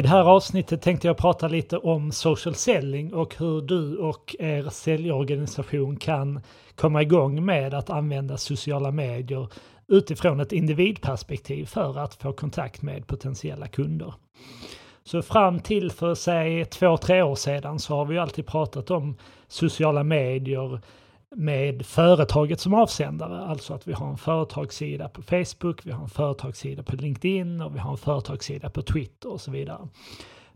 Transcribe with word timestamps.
I 0.00 0.02
det 0.02 0.08
här 0.08 0.24
avsnittet 0.24 0.82
tänkte 0.82 1.06
jag 1.06 1.16
prata 1.16 1.48
lite 1.48 1.78
om 1.78 2.12
social 2.12 2.54
selling 2.54 3.14
och 3.14 3.34
hur 3.38 3.60
du 3.60 3.96
och 3.96 4.36
er 4.38 4.68
säljorganisation 4.70 5.96
kan 5.96 6.40
komma 6.74 7.02
igång 7.02 7.44
med 7.44 7.74
att 7.74 7.90
använda 7.90 8.36
sociala 8.36 8.90
medier 8.90 9.48
utifrån 9.88 10.40
ett 10.40 10.52
individperspektiv 10.52 11.66
för 11.66 11.98
att 11.98 12.14
få 12.14 12.32
kontakt 12.32 12.82
med 12.82 13.06
potentiella 13.06 13.68
kunder. 13.68 14.14
Så 15.04 15.22
fram 15.22 15.60
till 15.60 15.90
för 15.90 16.14
säg 16.14 16.64
två, 16.64 16.96
tre 16.96 17.22
år 17.22 17.34
sedan 17.34 17.78
så 17.78 17.96
har 17.96 18.04
vi 18.04 18.18
alltid 18.18 18.46
pratat 18.46 18.90
om 18.90 19.16
sociala 19.48 20.04
medier 20.04 20.80
med 21.36 21.86
företaget 21.86 22.60
som 22.60 22.74
avsändare. 22.74 23.40
Alltså 23.40 23.74
att 23.74 23.88
vi 23.88 23.92
har 23.92 24.10
en 24.10 24.16
företagssida 24.16 25.08
på 25.08 25.22
Facebook, 25.22 25.86
vi 25.86 25.90
har 25.90 26.02
en 26.02 26.08
företagssida 26.08 26.82
på 26.82 26.96
LinkedIn 26.96 27.60
och 27.60 27.74
vi 27.74 27.78
har 27.78 27.90
en 27.90 27.98
företagssida 27.98 28.70
på 28.70 28.82
Twitter 28.82 29.32
och 29.32 29.40
så 29.40 29.50
vidare. 29.50 29.88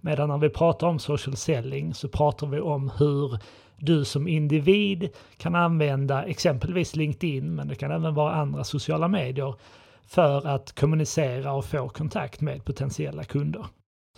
Medan 0.01 0.29
när 0.29 0.39
vi 0.39 0.49
pratar 0.49 0.87
om 0.87 0.99
social 0.99 1.37
selling 1.37 1.95
så 1.95 2.09
pratar 2.09 2.47
vi 2.47 2.61
om 2.61 2.91
hur 2.99 3.39
du 3.79 4.05
som 4.05 4.29
individ 4.29 5.09
kan 5.37 5.55
använda 5.55 6.25
exempelvis 6.25 6.97
LinkedIn, 6.97 7.55
men 7.55 7.69
det 7.69 7.75
kan 7.75 7.91
även 7.91 8.15
vara 8.15 8.35
andra 8.35 8.65
sociala 8.65 9.09
medier, 9.09 9.55
för 10.07 10.47
att 10.47 10.73
kommunicera 10.81 11.53
och 11.53 11.65
få 11.65 11.89
kontakt 11.89 12.41
med 12.41 12.65
potentiella 12.65 13.25
kunder. 13.25 13.67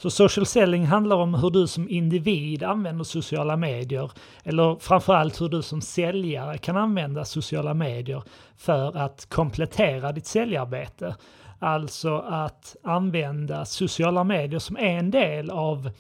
Så 0.01 0.11
social 0.11 0.47
selling 0.47 0.87
handlar 0.87 1.17
om 1.17 1.35
hur 1.35 1.51
du 1.51 1.67
som 1.67 1.89
individ 1.89 2.63
använder 2.63 3.05
sociala 3.05 3.57
medier, 3.57 4.11
eller 4.45 4.77
framförallt 4.81 5.41
hur 5.41 5.49
du 5.49 5.63
som 5.63 5.81
säljare 5.81 6.59
kan 6.59 6.77
använda 6.77 7.25
sociala 7.25 7.75
medier 7.75 8.23
för 8.57 8.97
att 8.97 9.27
komplettera 9.31 10.13
ditt 10.13 10.27
säljarbete. 10.27 11.17
Alltså 11.59 12.19
att 12.19 12.77
använda 12.83 13.65
sociala 13.65 14.25
medier 14.25 14.59
som 14.59 14.77
en 14.77 15.11
del 15.11 15.51
av 15.51 15.91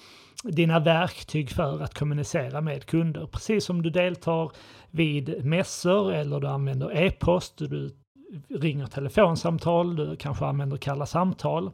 dina 0.42 0.80
verktyg 0.80 1.50
för 1.50 1.82
att 1.82 1.94
kommunicera 1.94 2.60
med 2.60 2.86
kunder. 2.86 3.26
Precis 3.26 3.64
som 3.64 3.82
du 3.82 3.90
deltar 3.90 4.50
vid 4.90 5.44
mässor 5.44 6.12
eller 6.12 6.40
du 6.40 6.46
använder 6.46 6.96
e-post, 6.96 7.58
du 7.58 7.90
ringer 8.48 8.86
telefonsamtal, 8.86 9.96
du 9.96 10.16
kanske 10.16 10.44
använder 10.44 10.76
kalla 10.76 11.06
samtal 11.06 11.70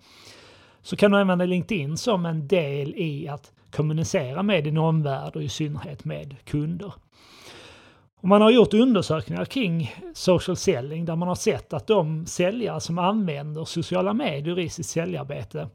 så 0.82 0.96
kan 0.96 1.10
du 1.10 1.18
använda 1.18 1.44
LinkedIn 1.44 1.96
som 1.96 2.26
en 2.26 2.48
del 2.48 2.94
i 2.96 3.28
att 3.28 3.52
kommunicera 3.70 4.42
med 4.42 4.64
din 4.64 4.78
omvärld 4.78 5.36
och 5.36 5.42
i 5.42 5.48
synnerhet 5.48 6.04
med 6.04 6.36
kunder. 6.44 6.92
Och 8.22 8.28
man 8.28 8.42
har 8.42 8.50
gjort 8.50 8.74
undersökningar 8.74 9.44
kring 9.44 9.94
social 10.14 10.56
selling 10.56 11.04
där 11.04 11.16
man 11.16 11.28
har 11.28 11.34
sett 11.34 11.72
att 11.72 11.86
de 11.86 12.26
säljare 12.26 12.80
som 12.80 12.98
använder 12.98 13.64
sociala 13.64 14.12
medier 14.12 14.58
i 14.58 14.68
sitt 14.68 14.86
säljarbete 14.86 15.68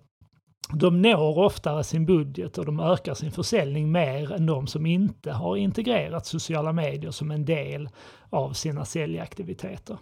de 0.73 1.01
når 1.01 1.37
oftare 1.37 1.83
sin 1.83 2.05
budget 2.05 2.57
och 2.57 2.65
de 2.65 2.79
ökar 2.79 3.13
sin 3.13 3.31
försäljning 3.31 3.91
mer 3.91 4.31
än 4.31 4.45
de 4.45 4.67
som 4.67 4.85
inte 4.85 5.31
har 5.31 5.57
integrerat 5.57 6.25
sociala 6.25 6.73
medier 6.73 7.11
som 7.11 7.31
en 7.31 7.45
del 7.45 7.89
av 8.29 8.53
sina 8.53 8.85
säljaktiviteter. 8.85 9.97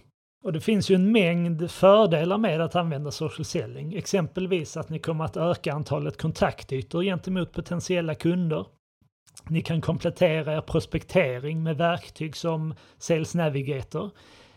Och 0.45 0.53
det 0.53 0.59
finns 0.59 0.89
ju 0.89 0.95
en 0.95 1.11
mängd 1.11 1.71
fördelar 1.71 2.37
med 2.37 2.61
att 2.61 2.75
använda 2.75 3.11
social 3.11 3.45
selling. 3.45 3.93
Exempelvis 3.93 4.77
att 4.77 4.89
ni 4.89 4.99
kommer 4.99 5.25
att 5.25 5.37
öka 5.37 5.73
antalet 5.73 6.17
kontaktytor 6.17 7.03
gentemot 7.03 7.51
potentiella 7.51 8.15
kunder. 8.15 8.65
Ni 9.49 9.61
kan 9.61 9.81
komplettera 9.81 10.57
er 10.57 10.61
prospektering 10.61 11.63
med 11.63 11.77
verktyg 11.77 12.35
som 12.35 12.73
Sales 12.97 13.35
Navigator. 13.35 14.11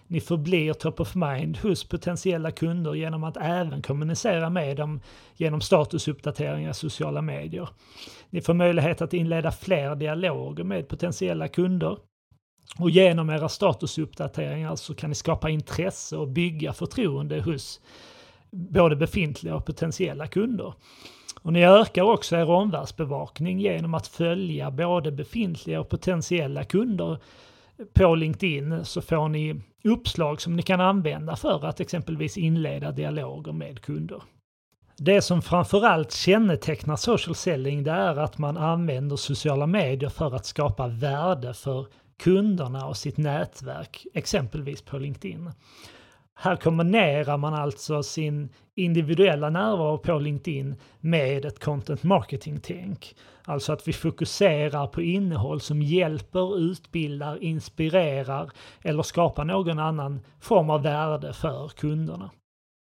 Ni 0.06 0.20
förblir 0.20 0.72
top 0.72 1.00
of 1.00 1.14
mind 1.14 1.56
hos 1.56 1.88
potentiella 1.88 2.50
kunder 2.50 2.94
genom 2.94 3.24
att 3.24 3.36
även 3.36 3.82
kommunicera 3.82 4.50
med 4.50 4.76
dem 4.76 5.00
genom 5.36 5.60
statusuppdateringar 5.60 6.70
i 6.70 6.74
sociala 6.74 7.22
medier. 7.22 7.68
Ni 8.30 8.40
får 8.40 8.54
möjlighet 8.54 9.02
att 9.02 9.14
inleda 9.14 9.50
fler 9.50 9.94
dialoger 9.94 10.64
med 10.64 10.88
potentiella 10.88 11.48
kunder. 11.48 11.98
Och 12.78 12.90
genom 12.90 13.30
era 13.30 13.48
statusuppdateringar 13.48 14.76
så 14.76 14.94
kan 14.94 15.10
ni 15.10 15.14
skapa 15.14 15.50
intresse 15.50 16.16
och 16.16 16.28
bygga 16.28 16.72
förtroende 16.72 17.40
hos 17.40 17.80
både 18.50 18.96
befintliga 18.96 19.54
och 19.54 19.66
potentiella 19.66 20.26
kunder. 20.26 20.74
Och 21.42 21.52
ni 21.52 21.64
ökar 21.64 22.02
också 22.02 22.36
er 22.36 22.50
omvärldsbevakning 22.50 23.60
genom 23.60 23.94
att 23.94 24.06
följa 24.06 24.70
både 24.70 25.12
befintliga 25.12 25.80
och 25.80 25.88
potentiella 25.88 26.64
kunder 26.64 27.18
på 27.92 28.14
LinkedIn 28.14 28.84
så 28.84 29.02
får 29.02 29.28
ni 29.28 29.60
uppslag 29.84 30.40
som 30.40 30.56
ni 30.56 30.62
kan 30.62 30.80
använda 30.80 31.36
för 31.36 31.64
att 31.66 31.80
exempelvis 31.80 32.38
inleda 32.38 32.92
dialoger 32.92 33.52
med 33.52 33.80
kunder. 33.80 34.22
Det 35.00 35.22
som 35.22 35.42
framförallt 35.42 36.12
kännetecknar 36.12 36.96
social 36.96 37.34
selling 37.34 37.84
det 37.84 37.90
är 37.90 38.16
att 38.16 38.38
man 38.38 38.56
använder 38.56 39.16
sociala 39.16 39.66
medier 39.66 40.10
för 40.10 40.34
att 40.34 40.46
skapa 40.46 40.86
värde 40.86 41.54
för 41.54 41.86
kunderna 42.22 42.86
och 42.86 42.96
sitt 42.96 43.16
nätverk, 43.16 44.06
exempelvis 44.14 44.82
på 44.82 44.98
LinkedIn. 44.98 45.50
Här 46.34 46.56
kombinerar 46.56 47.36
man 47.36 47.54
alltså 47.54 48.02
sin 48.02 48.48
individuella 48.74 49.50
närvaro 49.50 49.98
på 49.98 50.18
LinkedIn 50.18 50.76
med 51.00 51.44
ett 51.44 51.64
content 51.64 52.02
marketing-tänk. 52.02 53.14
Alltså 53.44 53.72
att 53.72 53.88
vi 53.88 53.92
fokuserar 53.92 54.86
på 54.86 55.02
innehåll 55.02 55.60
som 55.60 55.82
hjälper, 55.82 56.58
utbildar, 56.58 57.42
inspirerar 57.42 58.50
eller 58.82 59.02
skapar 59.02 59.44
någon 59.44 59.78
annan 59.78 60.20
form 60.40 60.70
av 60.70 60.82
värde 60.82 61.32
för 61.32 61.68
kunderna. 61.68 62.30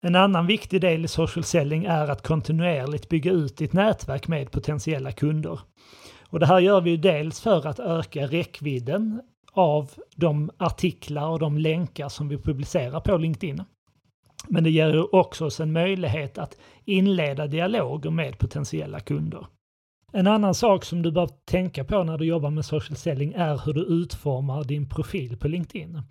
En 0.07 0.15
annan 0.15 0.47
viktig 0.47 0.81
del 0.81 1.05
i 1.05 1.09
social 1.09 1.45
selling 1.45 1.85
är 1.85 2.11
att 2.11 2.27
kontinuerligt 2.27 3.09
bygga 3.09 3.33
ut 3.33 3.57
ditt 3.57 3.73
nätverk 3.73 4.29
med 4.29 4.51
potentiella 4.51 5.13
kunder. 5.13 5.61
Och 6.29 6.41
det 6.41 6.47
här 6.47 6.59
gör 6.61 6.81
vi 6.81 6.97
dels 6.97 7.41
för 7.41 7.67
att 7.67 7.79
öka 7.79 8.27
räckvidden 8.27 9.21
av 9.53 9.91
de 10.17 10.51
artiklar 10.57 11.29
och 11.29 11.39
de 11.39 11.59
länkar 11.59 12.09
som 12.09 12.29
vi 12.29 12.39
publicerar 12.39 13.01
på 13.01 13.17
LinkedIn. 13.17 13.63
Men 14.49 14.65
det 14.65 14.71
ger 14.71 15.15
också 15.15 15.45
oss 15.47 15.61
en 15.61 15.73
möjlighet 15.73 16.39
att 16.39 16.57
inleda 16.85 17.47
dialoger 17.47 18.11
med 18.11 18.39
potentiella 18.39 19.01
kunder. 19.01 19.47
En 20.13 20.27
annan 20.27 20.55
sak 20.55 20.85
som 20.85 21.03
du 21.03 21.13
bör 21.13 21.29
tänka 21.45 21.85
på 21.85 22.05
när 22.05 22.19
du 22.19 22.25
jobbar 22.25 22.51
med 22.51 22.65
social 22.65 22.97
selling 22.97 23.33
är 23.33 23.61
hur 23.65 23.73
du 23.73 23.81
utformar 23.81 24.65
din 24.65 24.89
profil 24.89 25.37
på 25.37 25.49
LinkedIn. 25.49 26.03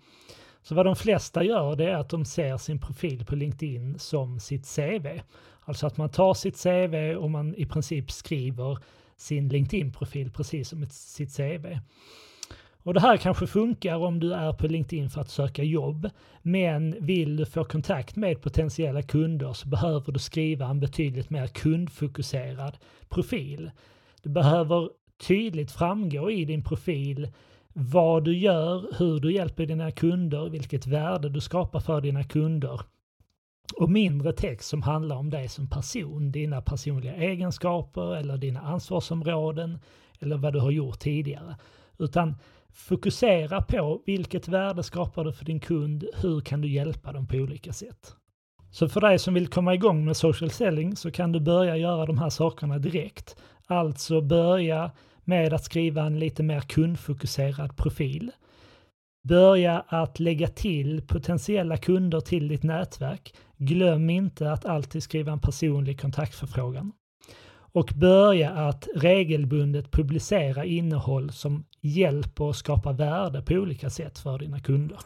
Så 0.68 0.74
vad 0.74 0.86
de 0.86 0.96
flesta 0.96 1.44
gör 1.44 1.76
det 1.76 1.90
är 1.90 1.94
att 1.94 2.08
de 2.08 2.24
ser 2.24 2.56
sin 2.56 2.78
profil 2.78 3.24
på 3.24 3.34
LinkedIn 3.34 3.98
som 3.98 4.40
sitt 4.40 4.76
CV. 4.76 5.20
Alltså 5.60 5.86
att 5.86 5.96
man 5.96 6.08
tar 6.08 6.34
sitt 6.34 6.62
CV 6.62 7.16
och 7.16 7.30
man 7.30 7.54
i 7.54 7.66
princip 7.66 8.10
skriver 8.10 8.78
sin 9.16 9.48
LinkedIn-profil 9.48 10.30
precis 10.30 10.68
som 10.68 10.82
ett, 10.82 10.92
sitt 10.92 11.36
CV. 11.36 11.78
Och 12.82 12.94
det 12.94 13.00
här 13.00 13.16
kanske 13.16 13.46
funkar 13.46 13.96
om 13.96 14.20
du 14.20 14.34
är 14.34 14.52
på 14.52 14.66
LinkedIn 14.66 15.10
för 15.10 15.20
att 15.20 15.30
söka 15.30 15.62
jobb. 15.62 16.10
Men 16.42 16.96
vill 17.00 17.36
du 17.36 17.46
få 17.46 17.64
kontakt 17.64 18.16
med 18.16 18.42
potentiella 18.42 19.02
kunder 19.02 19.52
så 19.52 19.68
behöver 19.68 20.12
du 20.12 20.18
skriva 20.18 20.66
en 20.66 20.80
betydligt 20.80 21.30
mer 21.30 21.46
kundfokuserad 21.46 22.76
profil. 23.08 23.70
Du 24.22 24.30
behöver 24.30 24.90
tydligt 25.26 25.72
framgå 25.72 26.30
i 26.30 26.44
din 26.44 26.64
profil 26.64 27.28
vad 27.78 28.24
du 28.24 28.38
gör, 28.38 28.86
hur 28.98 29.20
du 29.20 29.32
hjälper 29.32 29.66
dina 29.66 29.90
kunder, 29.90 30.48
vilket 30.48 30.86
värde 30.86 31.28
du 31.28 31.40
skapar 31.40 31.80
för 31.80 32.00
dina 32.00 32.24
kunder 32.24 32.80
och 33.76 33.90
mindre 33.90 34.32
text 34.32 34.68
som 34.68 34.82
handlar 34.82 35.16
om 35.16 35.30
dig 35.30 35.48
som 35.48 35.70
person, 35.70 36.32
dina 36.32 36.60
personliga 36.60 37.14
egenskaper 37.14 38.16
eller 38.16 38.36
dina 38.36 38.60
ansvarsområden 38.60 39.78
eller 40.20 40.36
vad 40.36 40.52
du 40.52 40.60
har 40.60 40.70
gjort 40.70 40.98
tidigare. 40.98 41.56
Utan 41.98 42.36
fokusera 42.70 43.62
på 43.62 44.02
vilket 44.06 44.48
värde 44.48 44.82
skapar 44.82 45.24
du 45.24 45.32
för 45.32 45.44
din 45.44 45.60
kund, 45.60 46.04
hur 46.22 46.40
kan 46.40 46.60
du 46.60 46.68
hjälpa 46.68 47.12
dem 47.12 47.26
på 47.26 47.36
olika 47.36 47.72
sätt. 47.72 48.16
Så 48.70 48.88
för 48.88 49.00
dig 49.00 49.18
som 49.18 49.34
vill 49.34 49.48
komma 49.48 49.74
igång 49.74 50.04
med 50.04 50.16
social 50.16 50.50
selling 50.50 50.96
så 50.96 51.10
kan 51.10 51.32
du 51.32 51.40
börja 51.40 51.76
göra 51.76 52.06
de 52.06 52.18
här 52.18 52.30
sakerna 52.30 52.78
direkt. 52.78 53.36
Alltså 53.66 54.20
börja 54.20 54.90
med 55.26 55.52
att 55.52 55.64
skriva 55.64 56.02
en 56.02 56.18
lite 56.18 56.42
mer 56.42 56.60
kundfokuserad 56.60 57.76
profil. 57.76 58.32
Börja 59.28 59.84
att 59.88 60.20
lägga 60.20 60.48
till 60.48 61.02
potentiella 61.02 61.76
kunder 61.76 62.20
till 62.20 62.48
ditt 62.48 62.62
nätverk. 62.62 63.34
Glöm 63.56 64.10
inte 64.10 64.52
att 64.52 64.64
alltid 64.64 65.02
skriva 65.02 65.32
en 65.32 65.40
personlig 65.40 66.00
kontaktförfrågan. 66.00 66.92
Och 67.72 67.92
börja 67.96 68.50
att 68.50 68.88
regelbundet 68.96 69.90
publicera 69.90 70.64
innehåll 70.64 71.32
som 71.32 71.64
hjälper 71.80 72.50
att 72.50 72.56
skapa 72.56 72.92
värde 72.92 73.42
på 73.42 73.54
olika 73.54 73.90
sätt 73.90 74.18
för 74.18 74.38
dina 74.38 74.60
kunder. 74.60 74.98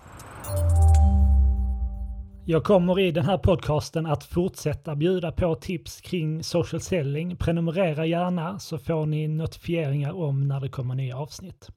Jag 2.44 2.64
kommer 2.64 3.00
i 3.00 3.10
den 3.10 3.24
här 3.24 3.38
podcasten 3.38 4.06
att 4.06 4.24
fortsätta 4.24 4.96
bjuda 4.96 5.32
på 5.32 5.54
tips 5.54 6.00
kring 6.00 6.42
social 6.42 6.80
selling. 6.80 7.36
Prenumerera 7.36 8.06
gärna 8.06 8.58
så 8.58 8.78
får 8.78 9.06
ni 9.06 9.28
notifieringar 9.28 10.12
om 10.12 10.48
när 10.48 10.60
det 10.60 10.68
kommer 10.68 10.94
nya 10.94 11.16
avsnitt. 11.16 11.68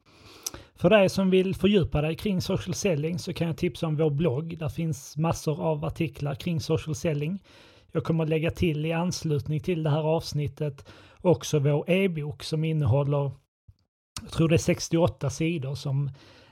För 0.76 0.90
dig 0.90 1.10
som 1.10 1.30
vill 1.30 1.56
fördjupa 1.56 2.02
dig 2.02 2.16
kring 2.16 2.42
social 2.42 2.74
selling 2.74 3.20
så 3.20 3.34
kan 3.34 3.48
jag 3.48 3.58
tipsa 3.58 3.88
om 3.88 3.96
vår 3.96 4.10
blogg. 4.10 4.58
Där 4.58 4.70
finns 4.70 5.18
massor 5.18 5.62
av 5.62 5.86
artiklar 5.86 6.36
kring 6.36 6.60
social 6.60 6.96
selling. 6.96 7.44
Jag 7.92 8.04
kommer 8.04 8.24
att 8.24 8.30
lägga 8.30 8.52
till 8.52 8.86
i 8.86 8.92
anslutning 8.92 9.60
till 9.60 9.84
det 9.84 9.90
här 9.90 10.04
avsnittet 10.04 10.86
också 11.22 11.60
vår 11.60 11.90
e-bok 11.90 12.44
som 12.44 12.64
innehåller, 12.64 13.32
jag 14.22 14.32
tror 14.32 14.50
det 14.50 14.56
är 14.56 14.58
68 14.58 15.30
sidor 15.30 15.76
som 15.76 16.10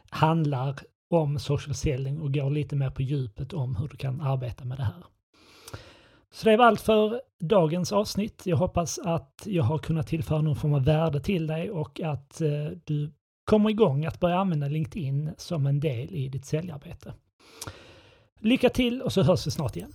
handlar 0.09 0.75
om 1.11 1.39
social 1.39 1.75
selling 1.75 2.21
och 2.21 2.33
går 2.33 2.49
lite 2.49 2.75
mer 2.75 2.89
på 2.89 3.01
djupet 3.01 3.53
om 3.53 3.75
hur 3.75 3.87
du 3.87 3.97
kan 3.97 4.21
arbeta 4.21 4.65
med 4.65 4.77
det 4.77 4.83
här. 4.83 5.03
Så 6.31 6.49
det 6.49 6.57
var 6.57 6.65
allt 6.65 6.81
för 6.81 7.21
dagens 7.39 7.91
avsnitt. 7.91 8.41
Jag 8.45 8.57
hoppas 8.57 8.99
att 8.99 9.43
jag 9.45 9.63
har 9.63 9.77
kunnat 9.77 10.07
tillföra 10.07 10.41
någon 10.41 10.55
form 10.55 10.73
av 10.73 10.85
värde 10.85 11.19
till 11.19 11.47
dig 11.47 11.71
och 11.71 12.01
att 12.01 12.41
eh, 12.41 12.49
du 12.83 13.11
kommer 13.45 13.69
igång 13.69 14.05
att 14.05 14.19
börja 14.19 14.37
använda 14.37 14.67
LinkedIn 14.67 15.31
som 15.37 15.65
en 15.65 15.79
del 15.79 16.13
i 16.15 16.29
ditt 16.29 16.45
säljarbete. 16.45 17.13
Lycka 18.39 18.69
till 18.69 19.01
och 19.01 19.13
så 19.13 19.23
hörs 19.23 19.47
vi 19.47 19.51
snart 19.51 19.75
igen. 19.75 19.93